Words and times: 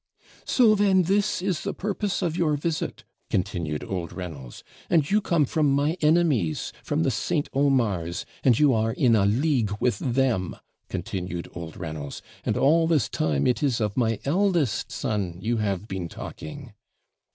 'So, 0.45 0.73
then, 0.73 1.03
this 1.03 1.43
is 1.43 1.61
the 1.61 1.75
purpose 1.75 2.23
of 2.23 2.35
your 2.35 2.55
visit,' 2.57 3.03
continued 3.29 3.83
old 3.83 4.11
Reynolds; 4.11 4.63
'and 4.89 5.07
you 5.11 5.21
come 5.21 5.45
from 5.45 5.71
my 5.71 5.95
enemies, 6.01 6.73
from 6.83 7.03
the 7.03 7.11
St. 7.11 7.51
Omars, 7.51 8.25
and 8.43 8.57
you 8.57 8.73
are 8.73 8.93
in 8.93 9.15
a 9.15 9.27
league 9.27 9.71
with 9.79 9.99
them,' 9.99 10.55
continued 10.89 11.47
old 11.53 11.77
Reynolds; 11.77 12.23
'and 12.43 12.57
all 12.57 12.87
this 12.87 13.09
time 13.09 13.45
it 13.45 13.61
is 13.61 13.79
of 13.79 13.95
my 13.95 14.19
eldest 14.25 14.91
son 14.91 15.37
you 15.39 15.57
have 15.57 15.87
been 15.87 16.09
talking.' 16.09 16.73